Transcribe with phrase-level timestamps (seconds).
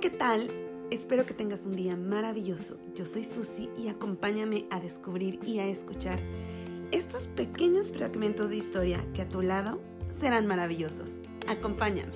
[0.00, 0.50] ¿qué tal?
[0.90, 2.78] Espero que tengas un día maravilloso.
[2.94, 6.18] Yo soy Susi y acompáñame a descubrir y a escuchar
[6.90, 9.78] estos pequeños fragmentos de historia que a tu lado
[10.08, 11.20] serán maravillosos.
[11.46, 12.12] Acompáñame.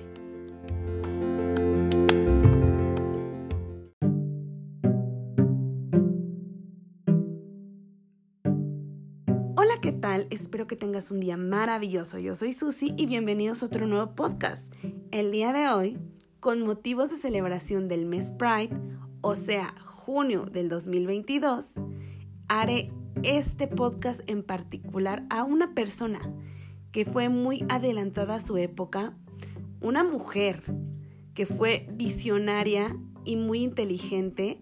[9.57, 10.25] Hola, ¿qué tal?
[10.31, 12.17] Espero que tengas un día maravilloso.
[12.17, 14.73] Yo soy Susi y bienvenidos a otro nuevo podcast.
[15.11, 15.99] El día de hoy
[16.45, 18.69] con motivos de celebración del mes Pride,
[19.21, 21.73] o sea, junio del 2022,
[22.47, 22.91] haré
[23.23, 26.19] este podcast en particular a una persona
[26.91, 29.17] que fue muy adelantada a su época,
[29.81, 30.61] una mujer
[31.33, 34.61] que fue visionaria y muy inteligente,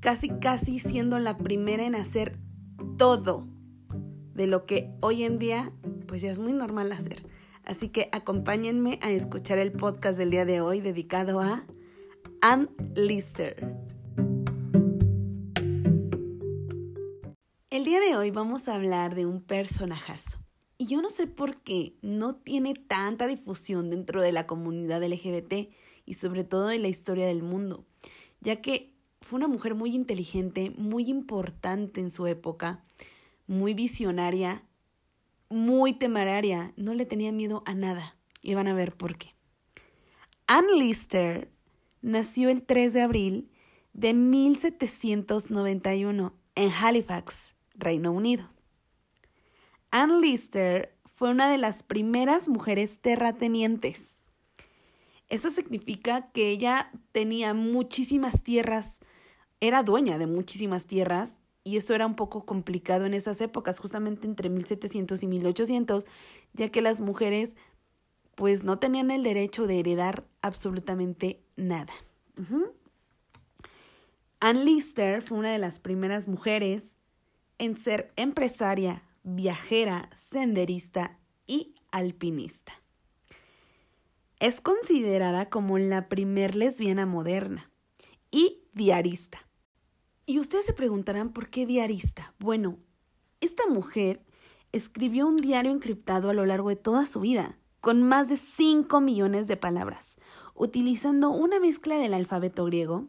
[0.00, 2.38] casi casi siendo la primera en hacer
[2.96, 3.46] todo
[4.32, 5.74] de lo que hoy en día
[6.08, 7.29] pues ya es muy normal hacer.
[7.64, 11.64] Así que acompáñenme a escuchar el podcast del día de hoy dedicado a
[12.40, 13.76] Ann Lister.
[17.70, 20.38] El día de hoy vamos a hablar de un personajazo.
[20.78, 25.70] Y yo no sé por qué no tiene tanta difusión dentro de la comunidad LGBT
[26.06, 27.84] y sobre todo en la historia del mundo,
[28.40, 32.82] ya que fue una mujer muy inteligente, muy importante en su época,
[33.46, 34.64] muy visionaria
[35.50, 38.16] muy temeraria, no le tenía miedo a nada.
[38.40, 39.34] Y van a ver por qué.
[40.46, 41.52] Anne Lister
[42.00, 43.50] nació el 3 de abril
[43.92, 48.48] de 1791 en Halifax, Reino Unido.
[49.90, 54.20] Anne Lister fue una de las primeras mujeres terratenientes.
[55.28, 59.00] Eso significa que ella tenía muchísimas tierras,
[59.60, 64.26] era dueña de muchísimas tierras y esto era un poco complicado en esas épocas, justamente
[64.26, 66.06] entre 1700 y 1800,
[66.54, 67.56] ya que las mujeres
[68.34, 71.92] pues no tenían el derecho de heredar absolutamente nada.
[74.40, 76.96] Anne Lister fue una de las primeras mujeres
[77.58, 82.72] en ser empresaria, viajera, senderista y alpinista.
[84.38, 87.70] Es considerada como la primer lesbiana moderna
[88.30, 89.49] y diarista.
[90.30, 92.34] Y ustedes se preguntarán por qué diarista.
[92.38, 92.78] Bueno,
[93.40, 94.24] esta mujer
[94.70, 99.00] escribió un diario encriptado a lo largo de toda su vida, con más de 5
[99.00, 100.18] millones de palabras,
[100.54, 103.08] utilizando una mezcla del alfabeto griego,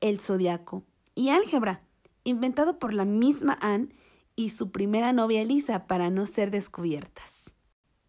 [0.00, 0.84] el zodiaco
[1.16, 1.82] y álgebra,
[2.22, 3.88] inventado por la misma Anne
[4.36, 7.52] y su primera novia Elisa para no ser descubiertas.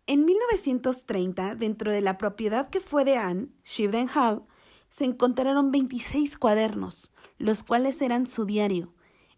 [0.06, 4.44] En 1930, dentro de la propiedad que fue de Anne, Shibden Hall,
[4.90, 8.94] se encontraron 26 cuadernos, los cuales eran su diario.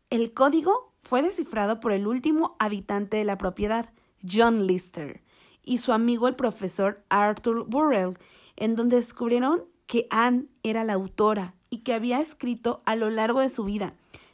[0.10, 3.92] El código fue descifrado por el último habitante de la propiedad,
[4.30, 5.22] John Lister,
[5.64, 8.18] y su amigo el profesor Arthur Burrell,
[8.56, 13.42] en donde descubrieron que Anne era la autora y que había escrito a lo largo
[13.42, 13.94] de su vida,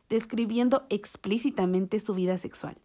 [0.09, 2.77] describiendo explícitamente su vida sexual,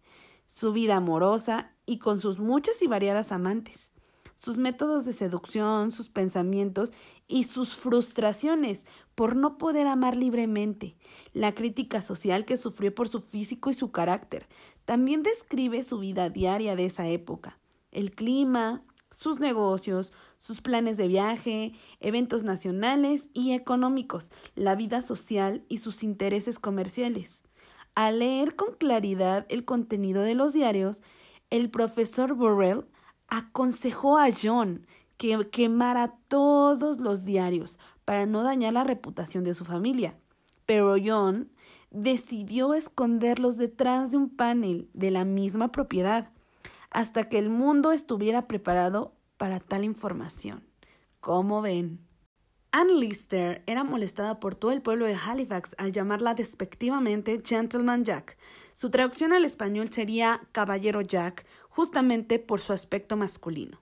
[0.46, 3.92] su vida amorosa y con sus muchas y variadas amantes,
[4.38, 6.92] sus métodos de seducción, sus pensamientos
[7.26, 8.84] y sus frustraciones
[9.14, 10.96] por no poder amar libremente,
[11.32, 14.46] la crítica social que sufrió por su físico y su carácter.
[14.84, 17.58] También describe su vida diaria de esa época,
[17.90, 25.64] el clima, sus negocios, sus planes de viaje, eventos nacionales y económicos, la vida social
[25.68, 27.42] y sus intereses comerciales.
[27.94, 31.02] Al leer con claridad el contenido de los diarios,
[31.50, 32.84] el profesor Burrell
[33.28, 39.64] aconsejó a John que quemara todos los diarios para no dañar la reputación de su
[39.64, 40.18] familia.
[40.66, 41.50] Pero John
[41.90, 46.30] decidió esconderlos detrás de un panel de la misma propiedad
[46.90, 50.64] hasta que el mundo estuviera preparado para tal información.
[51.20, 52.08] ¿Cómo ven?
[52.70, 58.36] Anne Lister era molestada por todo el pueblo de Halifax al llamarla despectivamente Gentleman Jack.
[58.74, 61.46] Su traducción al español sería Caballero Jack,
[61.78, 63.80] justamente por su aspecto masculino.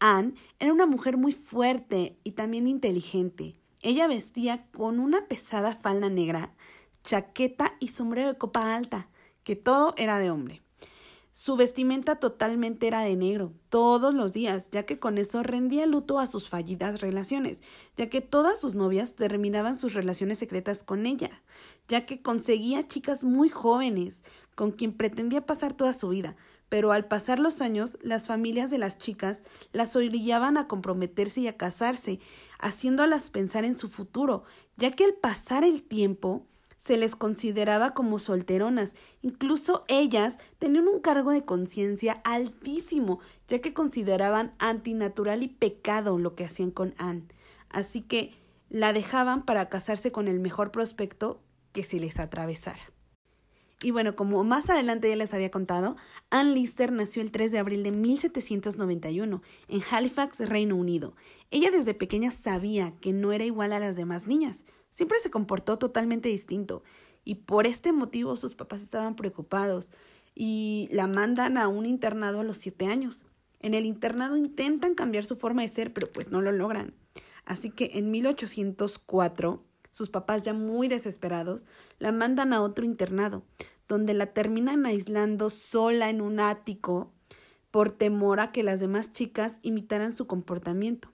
[0.00, 3.54] Anne era una mujer muy fuerte y también inteligente.
[3.80, 6.52] Ella vestía con una pesada falda negra,
[7.04, 9.08] chaqueta y sombrero de copa alta,
[9.44, 10.62] que todo era de hombre.
[11.30, 16.18] Su vestimenta totalmente era de negro, todos los días, ya que con eso rendía luto
[16.18, 17.62] a sus fallidas relaciones,
[17.96, 21.44] ya que todas sus novias terminaban sus relaciones secretas con ella,
[21.86, 24.24] ya que conseguía chicas muy jóvenes,
[24.56, 26.34] con quien pretendía pasar toda su vida,
[26.68, 29.42] pero al pasar los años, las familias de las chicas
[29.72, 32.20] las orillaban a comprometerse y a casarse,
[32.58, 34.44] haciéndolas pensar en su futuro,
[34.76, 36.46] ya que al pasar el tiempo,
[36.78, 38.94] se les consideraba como solteronas.
[39.20, 46.34] Incluso ellas tenían un cargo de conciencia altísimo, ya que consideraban antinatural y pecado lo
[46.34, 47.24] que hacían con Anne.
[47.68, 48.32] Así que
[48.70, 51.42] la dejaban para casarse con el mejor prospecto
[51.72, 52.80] que se les atravesara.
[53.80, 55.96] Y bueno, como más adelante ya les había contado,
[56.30, 61.14] Anne Lister nació el 3 de abril de 1791 en Halifax, Reino Unido.
[61.52, 65.78] Ella desde pequeña sabía que no era igual a las demás niñas, siempre se comportó
[65.78, 66.82] totalmente distinto
[67.24, 69.92] y por este motivo sus papás estaban preocupados
[70.34, 73.26] y la mandan a un internado a los siete años.
[73.60, 76.94] En el internado intentan cambiar su forma de ser, pero pues no lo logran.
[77.44, 81.66] Así que en 1804 sus papás ya muy desesperados,
[81.98, 83.42] la mandan a otro internado,
[83.88, 87.12] donde la terminan aislando sola en un ático
[87.70, 91.12] por temor a que las demás chicas imitaran su comportamiento.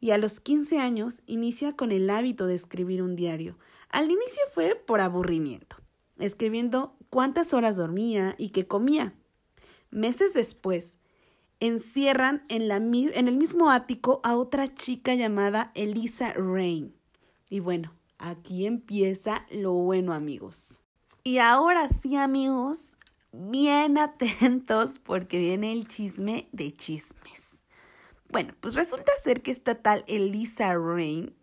[0.00, 3.58] Y a los 15 años inicia con el hábito de escribir un diario.
[3.90, 5.76] Al inicio fue por aburrimiento,
[6.18, 9.14] escribiendo cuántas horas dormía y qué comía.
[9.90, 10.98] Meses después,
[11.60, 16.97] encierran en, la, en el mismo ático a otra chica llamada Elisa Rain.
[17.50, 20.80] Y bueno, aquí empieza lo bueno, amigos.
[21.24, 22.96] Y ahora sí, amigos,
[23.32, 27.62] bien atentos porque viene el chisme de chismes.
[28.30, 31.34] Bueno, pues resulta ser que esta tal Elisa Rain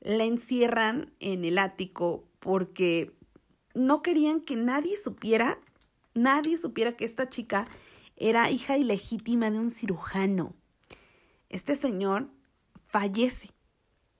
[0.00, 3.12] la encierran en el ático porque
[3.74, 5.58] no querían que nadie supiera,
[6.14, 7.66] nadie supiera que esta chica
[8.16, 10.54] era hija ilegítima de un cirujano.
[11.48, 12.28] Este señor
[12.86, 13.50] fallece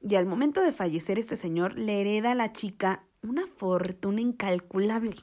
[0.00, 5.16] y al momento de fallecer este señor le hereda a la chica una fortuna incalculable.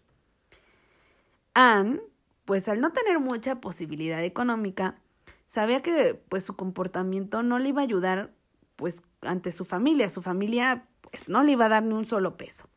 [1.54, 2.02] Anne,
[2.44, 5.00] pues al no tener mucha posibilidad económica,
[5.46, 8.34] sabía que pues su comportamiento no le iba a ayudar
[8.76, 12.36] pues ante su familia, su familia pues no le iba a dar ni un solo
[12.36, 12.70] peso.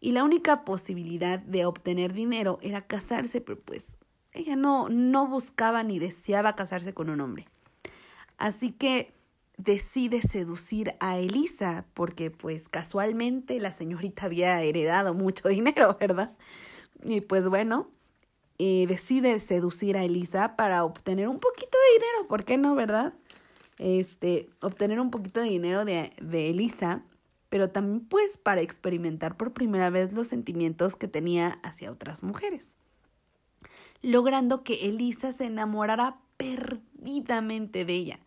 [0.00, 3.98] Y la única posibilidad de obtener dinero era casarse, pero pues
[4.32, 7.46] ella no no buscaba ni deseaba casarse con un hombre.
[8.36, 9.14] Así que
[9.56, 16.36] decide seducir a Elisa porque pues casualmente la señorita había heredado mucho dinero, ¿verdad?
[17.04, 17.90] Y pues bueno,
[18.58, 23.14] eh, decide seducir a Elisa para obtener un poquito de dinero, ¿por qué no, verdad?
[23.78, 27.02] Este, obtener un poquito de dinero de, de Elisa,
[27.50, 32.76] pero también pues para experimentar por primera vez los sentimientos que tenía hacia otras mujeres,
[34.00, 38.20] logrando que Elisa se enamorara perdidamente de ella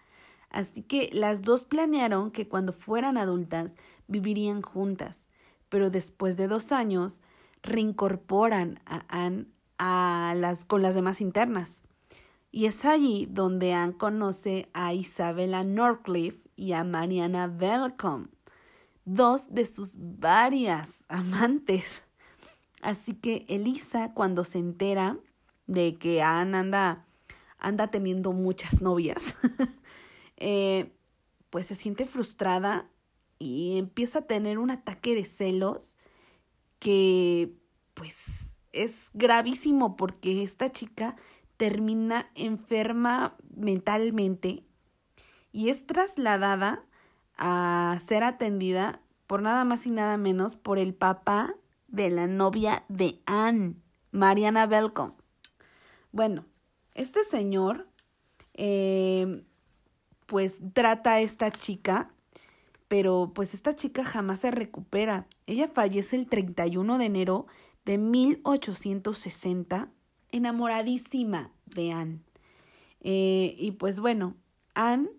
[0.50, 3.75] Así que las dos planearon que cuando fueran adultas
[4.07, 5.28] vivirían juntas,
[5.69, 7.22] pero después de dos años
[7.62, 9.46] reincorporan a Anne
[9.78, 11.81] a las, con las demás internas.
[12.51, 18.28] Y es allí donde Anne conoce a Isabella Norcliffe y a Mariana Velcom,
[19.06, 22.04] dos de sus varias amantes.
[22.81, 25.18] Así que Elisa, cuando se entera
[25.68, 27.06] de que Anne anda,
[27.57, 29.36] anda teniendo muchas novias,
[30.39, 30.91] Eh,
[31.50, 32.89] pues se siente frustrada
[33.39, 35.97] y empieza a tener un ataque de celos
[36.80, 37.53] que
[37.94, 41.15] pues es gravísimo porque esta chica
[41.57, 44.63] termina enferma mentalmente
[45.51, 46.86] y es trasladada
[47.38, 51.56] a ser atendida por nada más y nada menos por el papá
[51.88, 53.75] de la novia de Anne,
[54.12, 55.13] Mariana Belcom.
[56.12, 56.45] Bueno,
[56.94, 57.88] este señor
[58.53, 59.44] eh,
[60.29, 62.13] pues trata a esta chica,
[62.88, 65.25] pero pues esta chica jamás se recupera.
[65.48, 67.48] Ella fallece el 31 de enero
[67.83, 69.89] de 1860,
[70.31, 72.19] enamoradísima de Anne.
[73.01, 74.36] Eh, y pues bueno,
[74.75, 75.09] Anne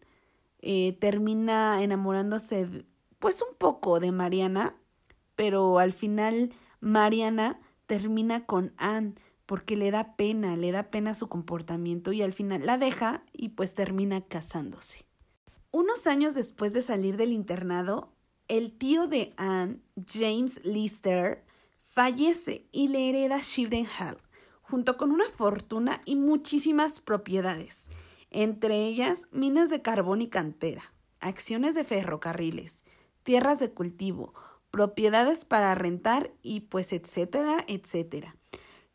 [0.61, 2.87] eh, termina enamorándose
[3.19, 4.77] pues un poco de Mariana,
[5.35, 9.15] pero al final Mariana termina con Anne
[9.51, 13.49] porque le da pena, le da pena su comportamiento y al final la deja y
[13.49, 15.07] pues termina casándose.
[15.73, 18.15] Unos años después de salir del internado,
[18.47, 21.45] el tío de Anne, James Lister,
[21.89, 23.41] fallece y le hereda
[23.99, 24.19] Hall,
[24.63, 27.89] junto con una fortuna y muchísimas propiedades,
[28.31, 32.85] entre ellas minas de carbón y cantera, acciones de ferrocarriles,
[33.25, 34.33] tierras de cultivo,
[34.71, 38.37] propiedades para rentar y pues etcétera, etcétera.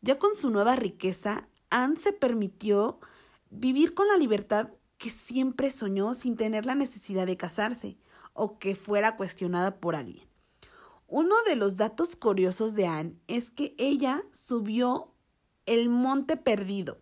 [0.06, 3.00] Ya con su nueva riqueza, Anne se permitió
[3.50, 7.98] vivir con la libertad que siempre soñó sin tener la necesidad de casarse
[8.32, 10.28] o que fuera cuestionada por alguien.
[11.08, 15.12] Uno de los datos curiosos de Anne es que ella subió
[15.66, 17.00] el Monte Perdido,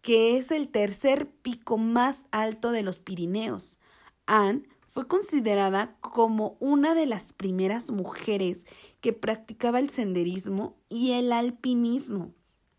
[0.00, 3.78] que es el tercer pico más alto de los Pirineos.
[4.24, 8.64] Anne fue considerada como una de las primeras mujeres
[9.00, 12.32] que practicaba el senderismo y el alpinismo.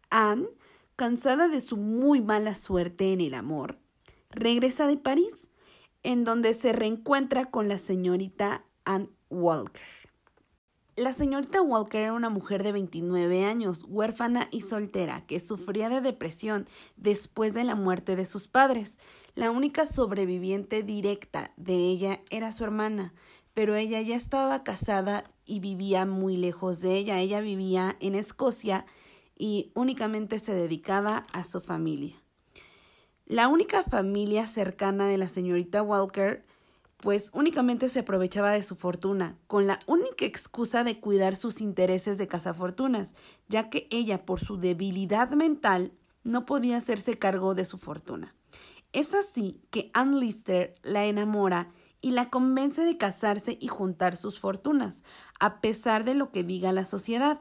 [0.09, 0.47] Anne,
[0.95, 3.79] cansada de su muy mala suerte en el amor,
[4.29, 5.49] regresa de París,
[6.03, 9.94] en donde se reencuentra con la señorita Ann Walker.
[10.97, 15.99] La señorita Walker era una mujer de 29 años, huérfana y soltera, que sufría de
[15.99, 18.97] depresión después de la muerte de sus padres.
[19.35, 23.13] La única sobreviviente directa de ella era su hermana,
[23.53, 27.19] pero ella ya estaba casada y vivía muy lejos de ella.
[27.19, 28.85] Ella vivía en Escocia
[29.37, 32.15] y únicamente se dedicaba a su familia.
[33.25, 36.45] La única familia cercana de la señorita Walker
[37.05, 42.17] pues únicamente se aprovechaba de su fortuna, con la única excusa de cuidar sus intereses
[42.17, 43.13] de cazafortunas,
[43.47, 45.91] ya que ella, por su debilidad mental,
[46.23, 48.33] no podía hacerse cargo de su fortuna.
[48.91, 51.69] Es así que Ann Lister la enamora
[52.01, 55.03] y la convence de casarse y juntar sus fortunas,
[55.39, 57.39] a pesar de lo que diga la sociedad,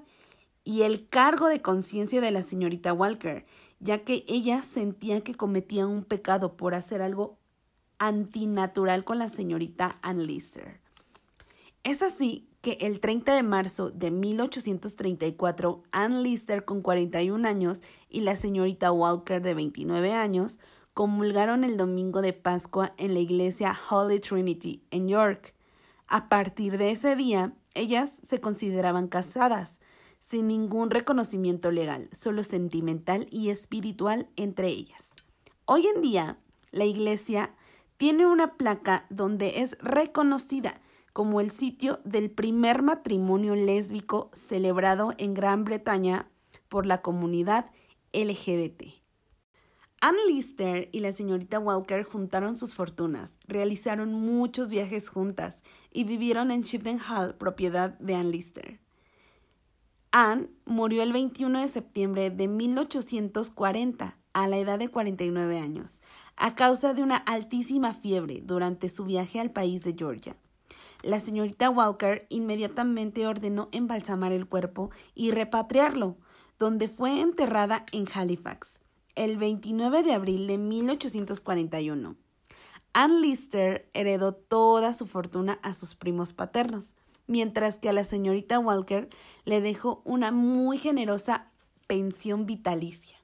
[0.62, 3.46] y el cargo de conciencia de la señorita Walker,
[3.80, 7.38] ya que ella sentía que cometía un pecado por hacer algo
[7.98, 10.80] antinatural con la señorita Ann Lister.
[11.82, 18.20] Es así que el 30 de marzo de 1834, Ann Lister, con 41 años, y
[18.22, 20.58] la señorita Walker, de 29 años,
[20.94, 25.54] comulgaron el domingo de Pascua en la iglesia Holy Trinity, en York.
[26.06, 29.80] A partir de ese día, ellas se consideraban casadas,
[30.18, 35.10] sin ningún reconocimiento legal, solo sentimental y espiritual entre ellas.
[35.66, 36.38] Hoy en día,
[36.70, 37.54] la iglesia
[38.04, 40.78] tiene una placa donde es reconocida
[41.14, 46.28] como el sitio del primer matrimonio lésbico celebrado en Gran Bretaña
[46.68, 47.70] por la comunidad
[48.12, 48.82] LGBT.
[50.02, 56.50] Ann Lister y la señorita Walker juntaron sus fortunas, realizaron muchos viajes juntas y vivieron
[56.50, 58.80] en Shipton Hall, propiedad de Ann Lister.
[60.10, 66.02] Anne murió el 21 de septiembre de 1840 a la edad de 49 años,
[66.36, 70.36] a causa de una altísima fiebre durante su viaje al país de Georgia.
[71.02, 76.16] La señorita Walker inmediatamente ordenó embalsamar el cuerpo y repatriarlo,
[76.58, 78.80] donde fue enterrada en Halifax,
[79.14, 82.16] el 29 de abril de 1841.
[82.92, 86.94] Ann Lister heredó toda su fortuna a sus primos paternos,
[87.26, 89.08] mientras que a la señorita Walker
[89.44, 91.50] le dejó una muy generosa
[91.86, 93.23] pensión vitalicia.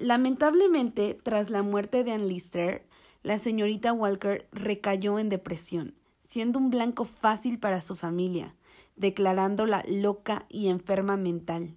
[0.00, 2.86] Lamentablemente, tras la muerte de Ann Lister,
[3.22, 8.56] la señorita Walker recayó en depresión, siendo un blanco fácil para su familia,
[8.96, 11.76] declarándola loca y enferma mental.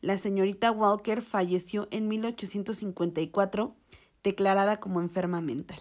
[0.00, 3.74] La señorita Walker falleció en 1854,
[4.22, 5.80] declarada como enferma mental.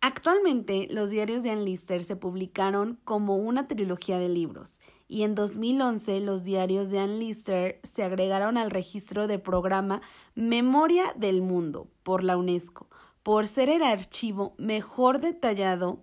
[0.00, 5.34] Actualmente, los diarios de Ann Lister se publicaron como una trilogía de libros, y en
[5.34, 10.00] 2011 los diarios de Ann Lister se agregaron al registro de programa
[10.34, 12.88] Memoria del Mundo por la UNESCO,
[13.22, 16.00] por ser el archivo mejor detallado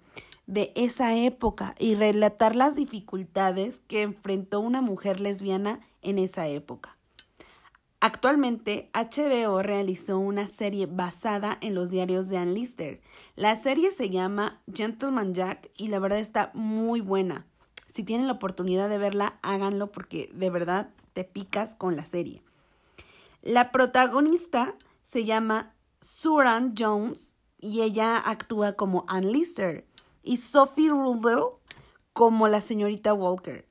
[0.48, 6.98] de esa época y relatar las dificultades que enfrentó una mujer lesbiana en esa época.
[8.03, 13.00] Actualmente, HBO realizó una serie basada en los diarios de Ann Lister.
[13.36, 17.46] La serie se llama Gentleman Jack y la verdad está muy buena.
[17.91, 22.41] Si tienen la oportunidad de verla, háganlo porque de verdad te picas con la serie.
[23.41, 29.86] La protagonista se llama Suran Jones y ella actúa como Ann Lister
[30.24, 31.43] y Sophie Rudel
[32.13, 33.67] como la señorita Walker.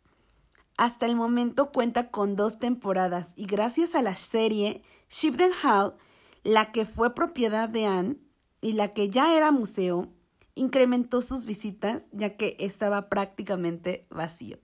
[0.76, 5.94] Hasta el momento cuenta con dos temporadas y gracias a la serie Shipden Hall,
[6.42, 8.16] la que fue propiedad de Anne
[8.60, 10.12] y la que ya era museo,
[10.54, 14.58] incrementó sus visitas ya que estaba prácticamente vacío.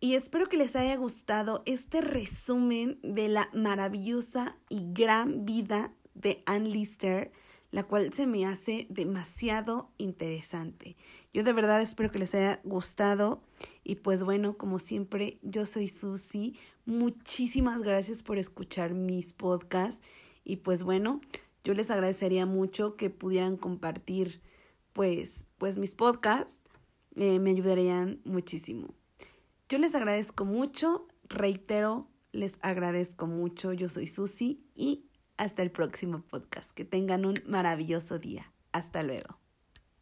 [0.00, 6.42] Y espero que les haya gustado este resumen de la maravillosa y gran vida de
[6.46, 7.32] Anne Lister
[7.70, 10.96] la cual se me hace demasiado interesante.
[11.32, 13.42] Yo de verdad espero que les haya gustado
[13.84, 16.56] y pues bueno, como siempre, yo soy Susi.
[16.84, 20.06] Muchísimas gracias por escuchar mis podcasts
[20.44, 21.20] y pues bueno,
[21.62, 24.40] yo les agradecería mucho que pudieran compartir
[24.92, 26.60] pues, pues mis podcasts,
[27.16, 28.94] eh, me ayudarían muchísimo.
[29.68, 33.72] Yo les agradezco mucho, reitero, les agradezco mucho.
[33.72, 35.06] Yo soy Susi y
[35.36, 36.72] hasta el próximo podcast.
[36.72, 38.52] Que tengan un maravilloso día.
[38.72, 39.39] Hasta luego.